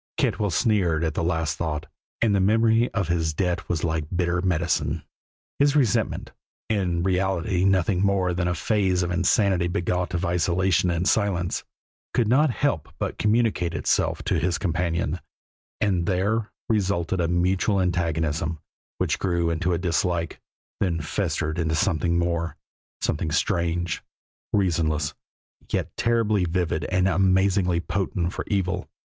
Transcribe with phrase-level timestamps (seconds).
[0.17, 1.85] Cantwell sneered at the last thought,
[2.23, 5.03] and the memory of his debt was like bitter medicine.
[5.59, 6.31] His resentment
[6.69, 11.63] in reality nothing more than a phase of insanity begot of isolation and silence
[12.15, 15.19] could not help but communicate itself to his companion,
[15.79, 18.57] and there resulted a mutual antagonism,
[18.97, 20.41] which grew into a dislike,
[20.79, 22.57] then festered into something more,
[23.01, 24.01] something strange,
[24.51, 25.13] reasonless,
[25.69, 28.89] yet terribly vivid and amazingly potent for evil.